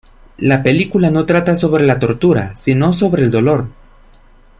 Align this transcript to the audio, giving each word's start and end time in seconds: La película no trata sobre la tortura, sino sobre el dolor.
La 0.39 0.63
película 0.63 1.11
no 1.11 1.27
trata 1.27 1.55
sobre 1.55 1.85
la 1.85 1.99
tortura, 1.99 2.55
sino 2.55 2.91
sobre 2.91 3.21
el 3.21 3.29
dolor. 3.29 3.67